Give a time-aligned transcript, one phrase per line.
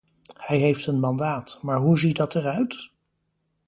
[0.37, 2.91] Hij heeft een mandaat, maar hoe ziet dat eruit?